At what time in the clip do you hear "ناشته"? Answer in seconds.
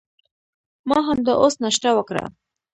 1.63-1.89